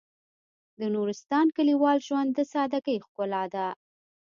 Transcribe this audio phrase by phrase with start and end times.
[0.79, 3.67] د نورستان کلیوال ژوند د سادهګۍ ښکلا ده.